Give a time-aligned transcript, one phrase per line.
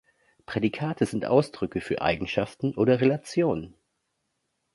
[0.47, 3.75] Prädikate sind Ausdrücke für Eigenschaften oder Relationen.